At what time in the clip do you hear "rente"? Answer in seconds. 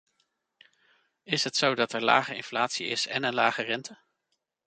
3.61-3.97